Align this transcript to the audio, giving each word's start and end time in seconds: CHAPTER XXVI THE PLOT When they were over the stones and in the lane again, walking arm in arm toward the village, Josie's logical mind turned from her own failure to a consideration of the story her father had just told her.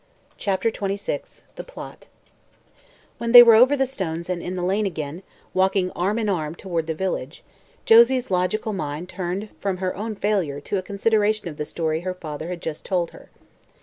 CHAPTER 0.35 0.71
XXVI 0.71 1.43
THE 1.55 1.63
PLOT 1.63 2.07
When 3.19 3.33
they 3.33 3.43
were 3.43 3.53
over 3.53 3.77
the 3.77 3.85
stones 3.85 4.31
and 4.31 4.41
in 4.41 4.55
the 4.55 4.63
lane 4.63 4.87
again, 4.87 5.21
walking 5.53 5.91
arm 5.91 6.17
in 6.17 6.27
arm 6.27 6.55
toward 6.55 6.87
the 6.87 6.95
village, 6.95 7.43
Josie's 7.85 8.31
logical 8.31 8.73
mind 8.73 9.09
turned 9.09 9.49
from 9.59 9.77
her 9.77 9.95
own 9.95 10.15
failure 10.15 10.59
to 10.61 10.77
a 10.79 10.81
consideration 10.81 11.49
of 11.49 11.57
the 11.57 11.65
story 11.65 11.99
her 12.01 12.15
father 12.15 12.47
had 12.49 12.63
just 12.63 12.83
told 12.83 13.11
her. 13.11 13.29